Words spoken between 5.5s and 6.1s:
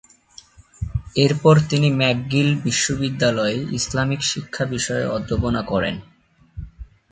করেন।